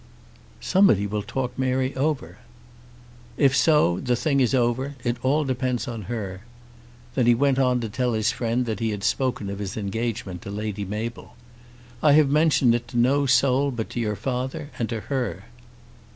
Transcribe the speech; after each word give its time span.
"Somebody 0.61 1.05
will 1.05 1.21
talk 1.21 1.51
Mary 1.59 1.95
over." 1.95 2.39
"If 3.37 3.55
so, 3.55 3.99
the 3.99 4.15
thing 4.15 4.39
is 4.39 4.55
over. 4.55 4.95
It 5.03 5.17
all 5.23 5.43
depends 5.43 5.87
on 5.87 6.05
her." 6.09 6.41
Then 7.13 7.27
he 7.27 7.35
went 7.35 7.59
on 7.59 7.79
to 7.81 7.87
tell 7.87 8.13
his 8.13 8.31
friend 8.31 8.65
that 8.65 8.79
he 8.79 8.89
had 8.89 9.03
spoken 9.03 9.47
of 9.47 9.59
his 9.59 9.77
engagement 9.77 10.41
to 10.41 10.49
Lady 10.49 10.85
Mabel. 10.85 11.35
"I 12.01 12.13
have 12.13 12.29
mentioned 12.31 12.73
it 12.73 12.87
to 12.87 12.97
no 12.97 13.27
soul 13.27 13.69
but 13.69 13.91
to 13.91 13.99
your 13.99 14.15
father 14.15 14.71
and 14.79 14.89
to 14.89 15.01
her." 15.01 15.43